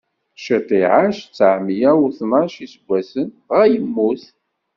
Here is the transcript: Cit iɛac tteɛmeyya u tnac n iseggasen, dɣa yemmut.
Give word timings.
Cit 0.43 0.69
iɛac 0.81 1.17
tteɛmeyya 1.25 1.91
u 2.05 2.07
tnac 2.17 2.53
n 2.57 2.63
iseggasen, 2.65 3.27
dɣa 3.47 3.65
yemmut. 3.71 4.23